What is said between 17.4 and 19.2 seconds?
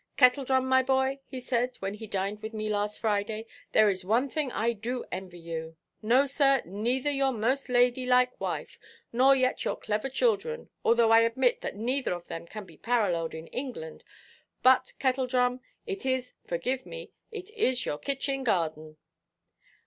is your kitchen–garden.